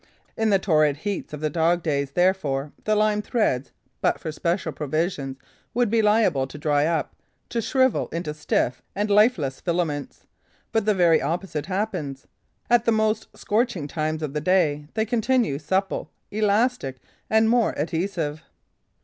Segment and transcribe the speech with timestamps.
[0.35, 4.71] In the torrid heats of the dog days, therefore, the lime threads, but for special
[4.71, 5.37] provisions,
[5.75, 7.15] would be liable to dry up,
[7.49, 10.25] to shrivel into stiff and lifeless filaments.
[10.71, 12.25] But the very opposite happens.
[12.67, 16.97] At the most scorching times of the day, they continue supple, elastic
[17.29, 18.41] and more and more adhesive.